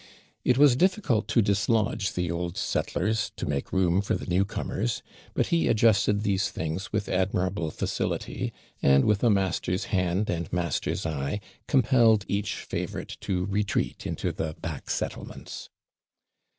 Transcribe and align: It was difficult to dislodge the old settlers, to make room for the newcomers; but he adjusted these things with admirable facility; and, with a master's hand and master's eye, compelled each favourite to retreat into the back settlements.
It 0.43 0.57
was 0.57 0.75
difficult 0.75 1.27
to 1.27 1.43
dislodge 1.43 2.13
the 2.13 2.31
old 2.31 2.57
settlers, 2.57 3.31
to 3.35 3.45
make 3.45 3.71
room 3.71 4.01
for 4.01 4.15
the 4.15 4.25
newcomers; 4.25 5.03
but 5.35 5.45
he 5.53 5.67
adjusted 5.67 6.23
these 6.23 6.49
things 6.49 6.91
with 6.91 7.07
admirable 7.07 7.69
facility; 7.69 8.51
and, 8.81 9.05
with 9.05 9.23
a 9.23 9.29
master's 9.29 9.83
hand 9.93 10.27
and 10.27 10.51
master's 10.51 11.05
eye, 11.05 11.39
compelled 11.67 12.25
each 12.27 12.55
favourite 12.55 13.15
to 13.21 13.45
retreat 13.45 14.07
into 14.07 14.31
the 14.31 14.55
back 14.59 14.89
settlements. 14.89 15.69